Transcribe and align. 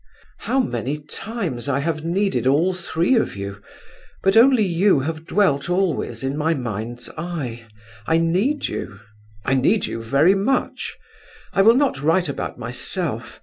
How 0.39 0.59
many 0.59 0.97
times 0.97 1.69
I 1.69 1.77
have 1.81 2.03
needed 2.03 2.47
all 2.47 2.73
three 2.73 3.13
of 3.13 3.35
you; 3.37 3.61
but 4.23 4.35
only 4.35 4.63
you 4.65 5.01
have 5.01 5.27
dwelt 5.27 5.69
always 5.69 6.23
in 6.23 6.35
my 6.35 6.55
mind's 6.55 7.11
eye. 7.19 7.65
I 8.07 8.17
need 8.17 8.67
you—I 8.67 9.53
need 9.53 9.85
you 9.85 10.01
very 10.01 10.33
much. 10.33 10.97
I 11.53 11.61
will 11.61 11.75
not 11.75 12.01
write 12.01 12.29
about 12.29 12.57
myself. 12.57 13.39